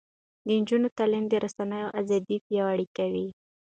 د 0.45 0.47
نجونو 0.59 0.87
تعلیم 0.97 1.25
د 1.29 1.33
رسنیو 1.43 1.93
ازادي 2.01 2.37
پیاوړې 2.45 2.87
کوي. 2.97 3.27